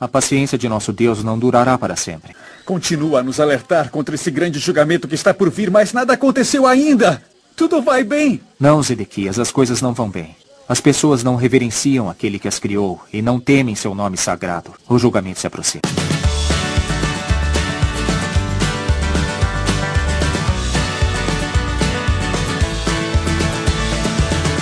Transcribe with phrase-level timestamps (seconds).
[0.00, 2.34] A paciência de nosso Deus não durará para sempre.
[2.64, 6.66] Continua a nos alertar contra esse grande julgamento que está por vir, mas nada aconteceu
[6.66, 7.20] ainda.
[7.56, 8.40] Tudo vai bem.
[8.60, 10.36] Não, Zedequias, as coisas não vão bem.
[10.68, 14.72] As pessoas não reverenciam aquele que as criou e não temem seu nome sagrado.
[14.88, 15.82] O julgamento se aproxima.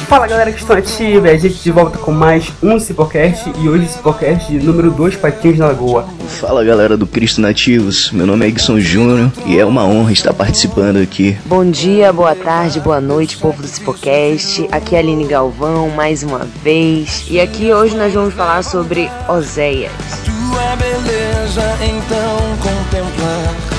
[0.09, 3.89] Fala galera que estão ativa, a gente de volta com mais um Cipocast e hoje
[3.89, 6.07] Cipocast número 2 Patinhos na Lagoa.
[6.29, 10.33] Fala galera do Cristo Nativos, meu nome é Egson Júnior e é uma honra estar
[10.33, 11.37] participando aqui.
[11.45, 14.69] Bom dia, boa tarde, boa noite, povo do Cipocast.
[14.71, 19.11] Aqui é a Aline Galvão mais uma vez e aqui hoje nós vamos falar sobre
[19.29, 19.91] Oséias.
[20.25, 23.77] Tua beleza então contemplar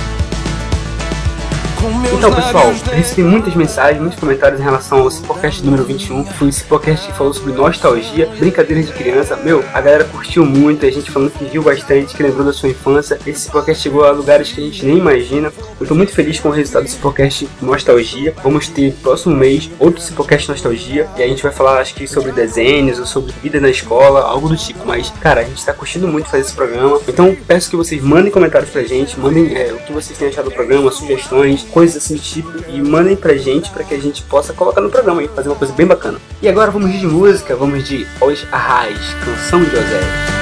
[2.13, 6.25] então, pessoal, recebi muitas mensagens, muitos comentários em relação ao Cipocast número 21.
[6.25, 9.35] Foi o Cipocast que falou sobre nostalgia, brincadeiras de criança.
[9.35, 12.70] Meu, a galera curtiu muito, a gente falando que riu bastante, que lembrou da sua
[12.70, 13.19] infância.
[13.25, 15.52] Esse Cipocast chegou a lugares que a gente nem imagina.
[15.80, 18.33] Eu tô muito feliz com o resultado do Cipocast Nostalgia.
[18.44, 21.08] Vamos ter próximo mês outro Cipocast Nostalgia.
[21.17, 24.50] E a gente vai falar, acho que, sobre desenhos ou sobre vida na escola, algo
[24.50, 24.85] do tipo.
[24.85, 27.00] Mas, cara, a gente tá curtindo muito fazer esse programa.
[27.08, 30.45] Então, peço que vocês mandem comentários pra gente, mandem é, o que vocês têm achado
[30.45, 34.23] do programa, sugestões coisas assim do tipo, e mandem pra gente para que a gente
[34.23, 36.20] possa colocar no programa e fazer uma coisa bem bacana.
[36.42, 40.36] E agora vamos de música, vamos de Os Arrais, Canção de José.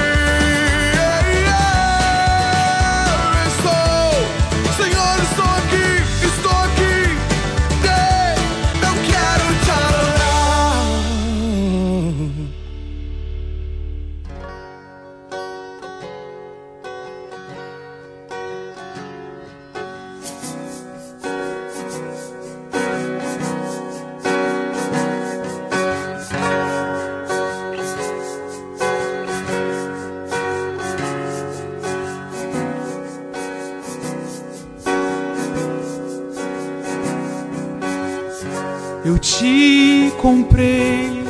[39.06, 41.22] Eu te comprei,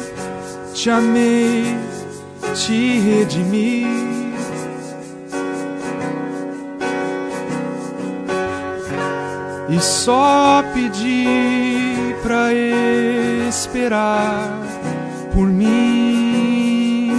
[0.73, 1.77] te amei,
[2.55, 3.85] te redimi.
[9.69, 12.51] E só pedi pra
[13.47, 14.49] esperar
[15.35, 17.13] por mim.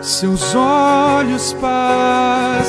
[0.00, 2.63] Seus olhos passearam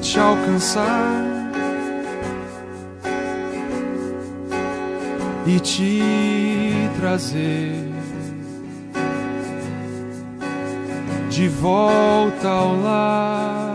[0.00, 1.14] te alcançar
[5.46, 6.02] e te
[6.98, 7.90] trazer?
[11.40, 13.70] de volta ao lar.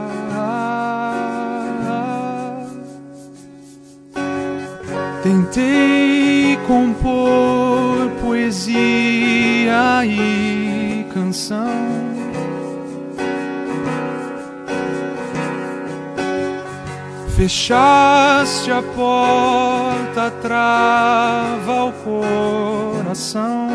[5.24, 12.05] Tentei compor poesia e canção.
[17.36, 23.66] Fechaste a porta, trava o coração.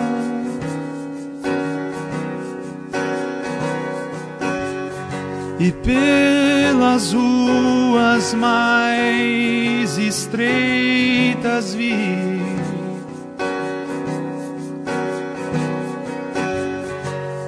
[5.61, 12.41] e pelas ruas mais estreitas vi.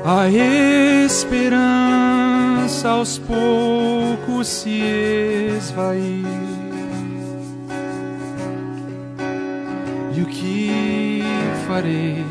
[0.04, 1.91] A esperança
[2.84, 4.80] aos poucos se
[5.56, 6.24] esvai.
[10.14, 11.22] E o que
[11.66, 12.24] farei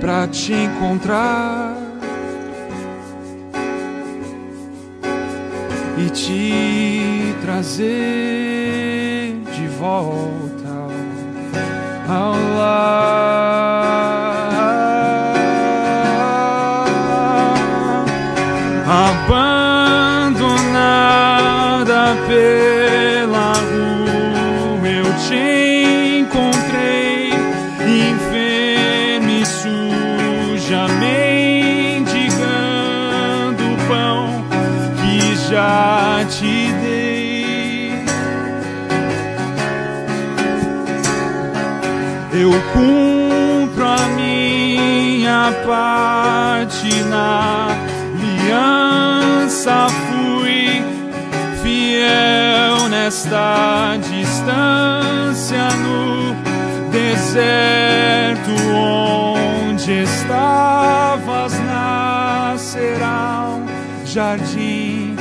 [0.00, 1.80] pra te encontrar?
[6.06, 7.86] e te trazer
[9.54, 10.88] de volta
[12.08, 13.39] ao lar.
[42.72, 47.68] Cumpro a minha parte na
[48.20, 49.88] aliança.
[49.88, 50.82] Fui
[51.62, 56.34] fiel nesta distância no
[56.90, 63.66] deserto onde estavas nascerá um
[64.06, 65.14] jardim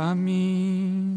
[0.02, 1.11] a mim.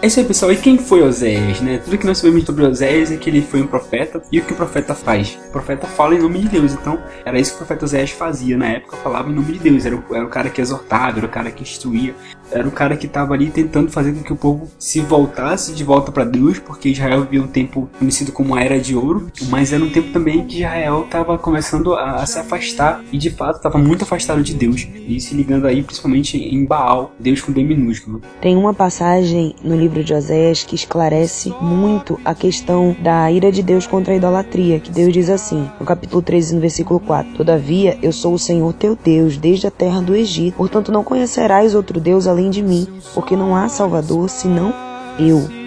[0.00, 0.52] É isso aí, pessoal.
[0.52, 1.78] E quem foi Oséias, né?
[1.78, 4.22] Tudo que nós sabemos sobre Oséias é que ele foi um profeta.
[4.30, 5.36] E o que o profeta faz?
[5.48, 6.72] O profeta fala em nome de Deus.
[6.72, 8.96] Então, era isso que o profeta Oséias fazia na época.
[8.98, 9.84] Falava em nome de Deus.
[9.84, 12.14] Era o, era o cara que exortava, era o cara que instruía.
[12.48, 15.82] Era o cara que estava ali tentando fazer com que o povo se voltasse de
[15.82, 16.60] volta para Deus.
[16.60, 19.32] Porque Israel vivia um tempo conhecido como a Era de Ouro.
[19.48, 23.02] Mas era um tempo também que Israel estava começando a, a, se afastar.
[23.12, 24.86] E de fato estava muito afastado de Deus.
[24.94, 27.12] E se ligando aí principalmente em Baal.
[27.18, 28.22] Deus com B minúsculo.
[28.40, 33.50] Tem uma passagem no livro livro de Oséias que esclarece muito a questão da ira
[33.50, 37.34] de Deus contra a idolatria, que Deus diz assim, no capítulo 13, no versículo 4:
[37.34, 40.56] Todavia, eu sou o Senhor teu Deus, desde a terra do Egito.
[40.56, 44.72] Portanto, não conhecerás outro Deus além de mim, porque não há Salvador senão
[45.18, 45.57] eu.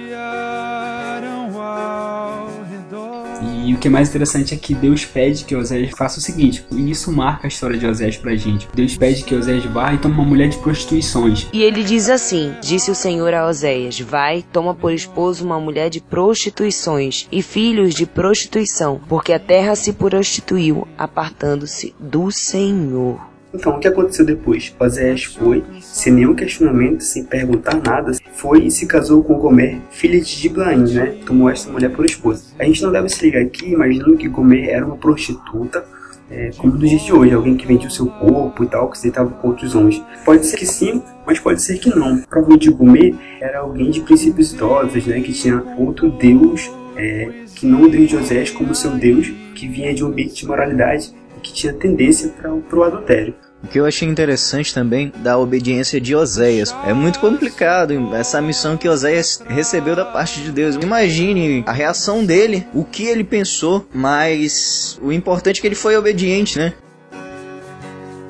[3.71, 6.65] E o que é mais interessante é que Deus pede que Oséias faça o seguinte,
[6.73, 8.67] e isso marca a história de Oséias pra gente.
[8.73, 11.47] Deus pede que Oséias vá e tome uma mulher de prostituições.
[11.53, 15.89] E ele diz assim: Disse o Senhor a Oséias: Vai, toma por esposo uma mulher
[15.89, 23.30] de prostituições e filhos de prostituição, porque a terra se prostituiu, apartando-se do Senhor.
[23.53, 24.73] Então, o que aconteceu depois?
[24.79, 30.19] Oséias foi, sem nenhum questionamento, sem perguntar nada, foi e se casou com Gomer, filha
[30.21, 31.17] de Diblaim, né?
[31.25, 32.45] Tomou esta mulher por esposa.
[32.57, 35.83] A gente não deve se ligar aqui imaginando que Gomer era uma prostituta,
[36.29, 38.97] é, como dos dias de hoje, alguém que vendia o seu corpo e tal, que
[38.97, 40.01] se deitava com outros homens.
[40.23, 42.21] Pode ser que sim, mas pode ser que não.
[42.21, 45.19] Provavelmente Gomer era alguém de princípios idosos, né?
[45.19, 49.67] Que tinha outro Deus, é, que não o Deus de Oséias como seu Deus, que
[49.67, 53.35] vinha de um ambiente de moralidade que tinha tendência para o adultério.
[53.63, 56.75] O que eu achei interessante também da obediência de Oséias.
[56.85, 60.75] É muito complicado essa missão que Oséias recebeu da parte de Deus.
[60.75, 65.95] Imagine a reação dele, o que ele pensou, mas o importante é que ele foi
[65.95, 66.73] obediente, né?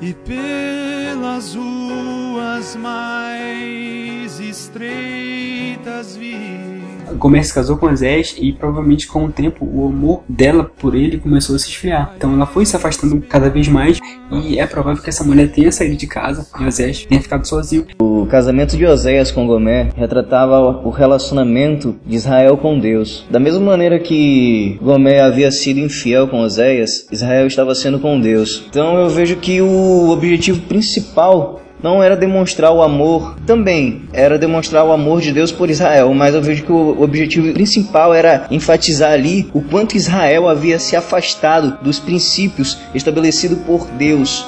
[0.02, 6.61] E pelas ruas mais estreitas vi
[7.22, 11.18] Gomer se casou com Azés e provavelmente com o tempo o amor dela por ele
[11.18, 12.12] começou a se esfriar.
[12.16, 14.00] Então ela foi se afastando cada vez mais
[14.32, 17.86] e é provável que essa mulher tenha saído de casa e Azés tenha ficado sozinho.
[18.00, 23.24] O casamento de Oséias com Gomer retratava o relacionamento de Israel com Deus.
[23.30, 28.64] Da mesma maneira que Gomer havia sido infiel com Oséias, Israel estava sendo com Deus.
[28.68, 34.84] Então eu vejo que o objetivo principal não era demonstrar o amor, também era demonstrar
[34.84, 39.12] o amor de Deus por Israel, mas eu vejo que o objetivo principal era enfatizar
[39.12, 44.46] ali o quanto Israel havia se afastado dos princípios estabelecidos por Deus.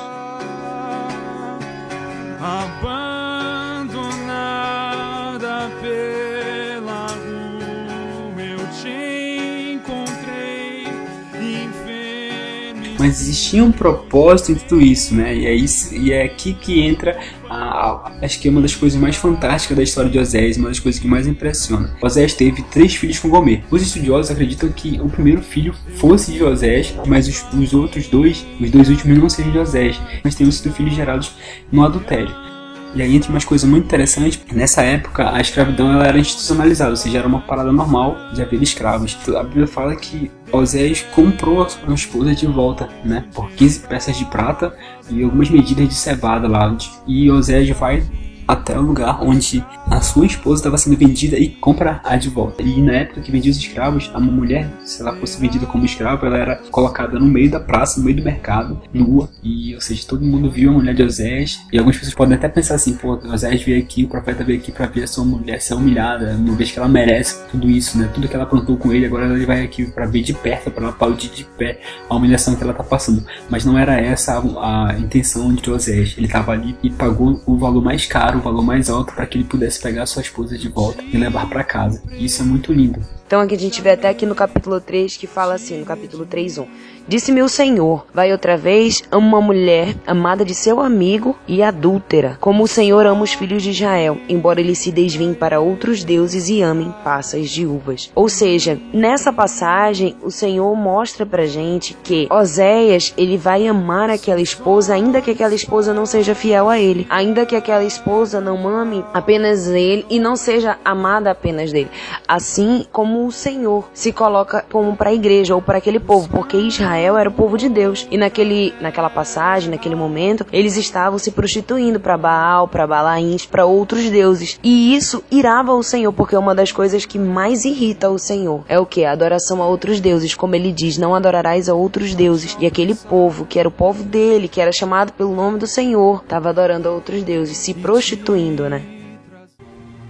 [13.15, 15.37] Mas existia um propósito em tudo isso, né?
[15.37, 17.17] E é, isso, e é aqui que entra,
[17.49, 20.69] a, a, acho que é uma das coisas mais fantásticas da história de Oséias, uma
[20.69, 21.95] das coisas que mais impressiona.
[22.03, 23.63] Oséias teve três filhos com Gomer.
[23.71, 28.45] Os estudiosos acreditam que o primeiro filho fosse de Oséias, mas os, os outros dois,
[28.61, 31.37] os dois últimos não sejam de Oséias, mas tenham sido filhos gerados
[31.71, 32.54] no adultério.
[32.95, 34.41] E aí entra umas coisas muito interessantes.
[34.53, 38.63] Nessa época, a escravidão ela era institucionalizada, ou seja, era uma parada normal de haver
[38.63, 39.17] escravos.
[39.37, 43.25] A Bíblia fala que Oséias comprou a sua esposa de volta, né?
[43.35, 44.77] Por 15 peças de prata
[45.11, 46.77] e algumas medidas de cevada lá.
[47.07, 48.05] E Oséias vai
[48.47, 52.63] até o lugar onde a sua esposa estava sendo vendida e compra a de volta.
[52.63, 56.27] E na época que vendia os escravos, a mulher, se ela fosse vendida como escrava,
[56.27, 59.29] ela era colocada no meio da praça, no meio do mercado, nua.
[59.43, 61.61] E, ou seja, todo mundo viu a mulher de Osés.
[61.73, 64.73] E algumas pessoas podem até pensar assim, pô, Osés veio aqui, o profeta veio aqui
[64.73, 68.11] para ver a sua mulher ser humilhada, não vez que ela merece tudo isso, né?
[68.13, 70.89] Tudo que ela plantou com ele, agora ele vai aqui para ver de perto, para
[70.89, 73.25] aplaudir de pé a humilhação que ela tá passando.
[73.49, 76.15] Mas não era essa a, a intenção de Osés.
[76.17, 79.39] Ele estava ali e pagou o valor mais caro o valor mais alto para que
[79.39, 82.03] ele pudesse pegar sua esposa de volta e levar para casa.
[82.13, 83.01] Isso é muito lindo.
[83.27, 86.27] Então aqui a gente vê até aqui no capítulo 3 que fala assim, no capítulo
[86.27, 86.67] 3:1.
[87.07, 92.39] Disse-me o Senhor: Vai outra vez a uma mulher amada de seu amigo e adúltera,
[92.41, 96.49] como o Senhor ama os filhos de Israel, embora eles se desviem para outros deuses
[96.49, 98.11] e amem passas de uvas.
[98.15, 104.41] Ou seja, nessa passagem, o Senhor mostra pra gente que Oséias, ele vai amar aquela
[104.41, 108.67] esposa, ainda que aquela esposa não seja fiel a ele, ainda que aquela esposa não
[108.67, 111.91] ame apenas ele e não seja amada apenas dele.
[112.27, 116.57] Assim como o Senhor se coloca como para a igreja ou para aquele povo, porque
[116.57, 118.07] Israel Israel era o povo de Deus.
[118.11, 123.67] E naquele, naquela passagem, naquele momento, eles estavam se prostituindo para Baal, para Balaíns, para
[123.67, 124.59] outros deuses.
[124.63, 128.79] E isso irava o Senhor, porque uma das coisas que mais irrita o Senhor é
[128.79, 129.05] o que?
[129.05, 130.35] A adoração a outros deuses.
[130.35, 132.57] Como ele diz, não adorarás a outros deuses.
[132.61, 136.23] E aquele povo, que era o povo dele, que era chamado pelo nome do Senhor,
[136.23, 138.83] estava adorando a outros deuses, se prostituindo, né?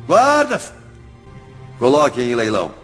[0.06, 0.72] Guardas!
[1.78, 2.83] Coloquem em leilão.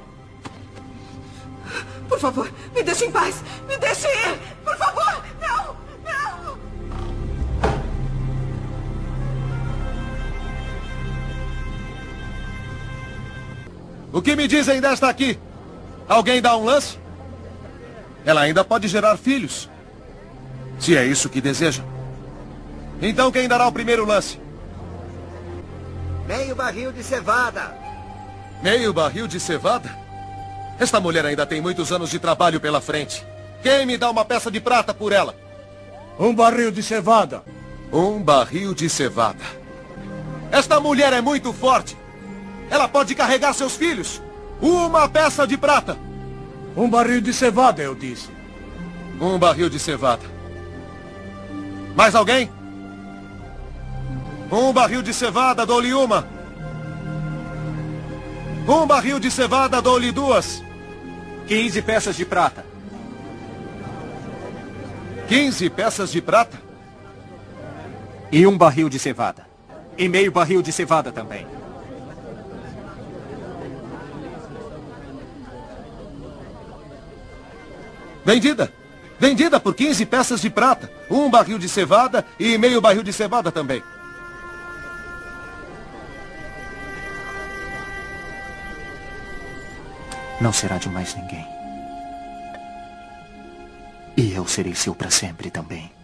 [2.11, 3.37] Por favor, me deixe em paz.
[3.69, 4.37] Me deixe ir.
[4.65, 6.59] Por favor, não, não.
[14.13, 15.39] O que me dizem desta aqui?
[16.09, 16.99] Alguém dá um lance?
[18.27, 19.71] Ela ainda pode gerar filhos.
[20.81, 21.85] Se é isso que deseja.
[23.01, 24.41] Então quem dará o primeiro lance?
[26.27, 27.73] Meio barril de cevada.
[28.63, 30.10] Meio barril de cevada?
[30.81, 33.23] Esta mulher ainda tem muitos anos de trabalho pela frente.
[33.63, 35.37] Quem me dá uma peça de prata por ela?
[36.19, 37.43] Um barril de cevada.
[37.93, 39.45] Um barril de cevada.
[40.51, 41.95] Esta mulher é muito forte.
[42.71, 44.23] Ela pode carregar seus filhos.
[44.59, 45.99] Uma peça de prata.
[46.75, 48.31] Um barril de cevada, eu disse.
[49.21, 50.25] Um barril de cevada.
[51.95, 52.51] Mais alguém?
[54.51, 56.27] Um barril de cevada, dou-lhe uma.
[58.67, 60.70] Um barril de cevada, dou-lhe duas.
[61.51, 62.65] 15 peças de prata.
[65.27, 66.57] 15 peças de prata?
[68.31, 69.45] E um barril de cevada.
[69.99, 71.45] E meio barril de cevada também.
[78.25, 78.73] Vendida.
[79.19, 80.89] Vendida por 15 peças de prata.
[81.11, 83.83] Um barril de cevada e meio barril de cevada também.
[90.41, 91.47] Não será de mais ninguém.
[94.17, 96.00] E eu serei seu para sempre também.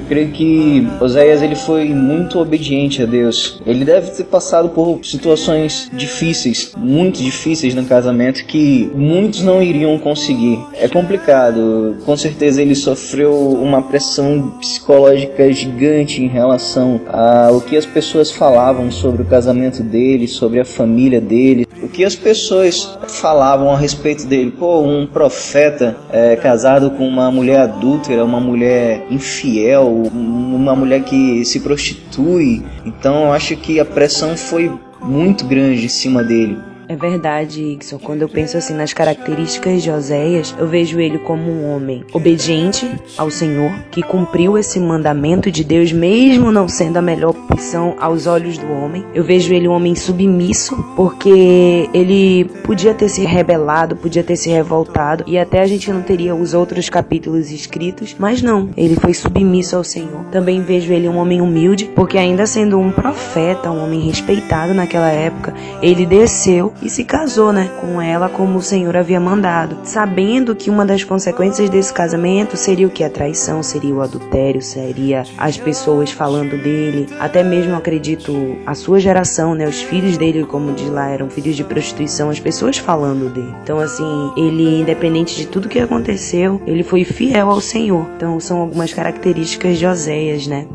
[0.00, 3.60] Creio que Oséias ele foi muito obediente a Deus.
[3.66, 9.98] Ele deve ter passado por situações difíceis, muito difíceis no casamento que muitos não iriam
[9.98, 10.58] conseguir.
[10.74, 11.96] É complicado.
[12.04, 18.90] Com certeza ele sofreu uma pressão psicológica gigante em relação ao que as pessoas falavam
[18.90, 24.26] sobre o casamento dele, sobre a família dele, o que as pessoas falavam a respeito
[24.26, 24.50] dele.
[24.50, 31.44] Pô, um profeta é, casado com uma mulher adúltera, uma mulher infiel, uma mulher que
[31.44, 32.62] se prostitui.
[32.84, 36.58] Então eu acho que a pressão foi muito grande em cima dele.
[36.88, 37.98] É verdade, Ixon.
[37.98, 42.88] Quando eu penso assim nas características de Oséias, eu vejo ele como um homem obediente
[43.18, 48.28] ao Senhor, que cumpriu esse mandamento de Deus, mesmo não sendo a melhor opção aos
[48.28, 49.04] olhos do homem.
[49.12, 54.48] Eu vejo ele um homem submisso, porque ele podia ter se rebelado, podia ter se
[54.48, 59.12] revoltado, e até a gente não teria os outros capítulos escritos, mas não, ele foi
[59.12, 60.24] submisso ao Senhor.
[60.30, 65.10] Também vejo ele um homem humilde, porque ainda sendo um profeta, um homem respeitado naquela
[65.10, 65.52] época,
[65.82, 70.70] ele desceu e se casou, né, com ela como o Senhor havia mandado, sabendo que
[70.70, 75.56] uma das consequências desse casamento seria o que a traição, seria o adultério, seria as
[75.56, 80.88] pessoas falando dele, até mesmo acredito a sua geração, né, os filhos dele, como diz
[80.88, 83.54] lá, eram filhos de prostituição, as pessoas falando dele.
[83.62, 88.06] Então assim, ele independente de tudo que aconteceu, ele foi fiel ao Senhor.
[88.16, 90.66] Então são algumas características de Oséias, né?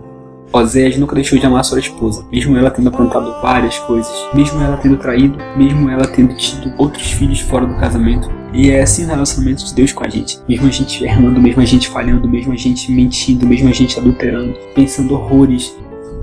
[0.53, 4.75] Oséias nunca deixou de amar sua esposa, mesmo ela tendo aprontado várias coisas, mesmo ela
[4.75, 8.29] tendo traído, mesmo ela tendo tido outros filhos fora do casamento.
[8.53, 10.39] E é assim o relacionamento de Deus com a gente.
[10.49, 13.97] Mesmo a gente errando, mesmo a gente falhando, mesmo a gente mentindo, mesmo a gente
[13.97, 15.73] adulterando, pensando horrores,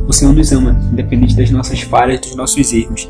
[0.08, 3.06] o Senhor nos ama, independente das nossas falhas, dos nossos erros.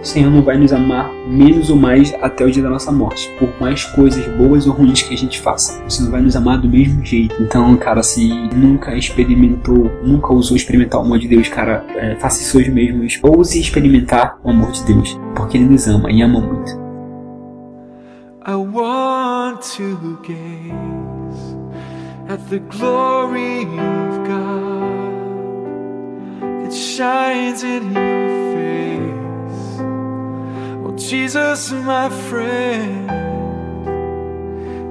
[0.00, 3.30] O Senhor não vai nos amar menos ou mais até o dia da nossa morte,
[3.38, 5.84] por mais coisas boas ou ruins que a gente faça.
[5.84, 7.36] O Senhor vai nos amar do mesmo jeito.
[7.42, 12.40] Então, cara, se nunca experimentou, nunca ousou experimentar o amor de Deus, cara, é, faça
[12.40, 13.06] isso hoje mesmo.
[13.22, 16.80] Ouse experimentar o amor de Deus, porque Ele nos ama e ama muito.
[18.46, 21.56] I want to gaze
[22.30, 24.69] at the glory of God.
[27.00, 29.80] Shines in your face.
[31.08, 33.10] Jesus, my friend,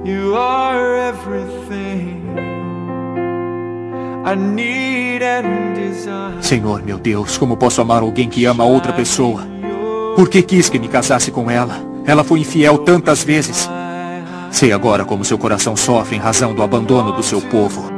[0.04, 2.18] you are everything.
[6.40, 9.46] Senhor, meu Deus, como posso amar alguém que ama outra pessoa?
[10.16, 11.76] Por que quis que me casasse com ela?
[12.04, 13.70] Ela foi infiel tantas vezes.
[14.50, 17.88] Sei agora como seu coração sofre em razão do abandono do seu povo.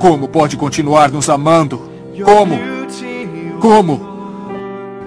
[0.00, 1.88] Como pode continuar nos amando?
[2.24, 2.73] Como?
[3.64, 3.98] Como?